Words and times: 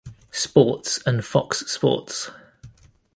Sports 0.31 0.99
and 1.05 1.23
Fox 1.23 1.59
Sports. 1.71 2.31